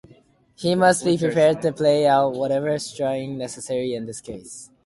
He 0.55 0.73
must 0.73 1.05
be 1.05 1.15
prepared 1.15 1.61
to 1.61 1.71
play 1.71 2.07
out 2.07 2.33
whatever 2.33 2.79
string 2.79 3.37
necessary 3.37 3.93
in 3.93 4.07
this 4.07 4.19
case. 4.19 4.71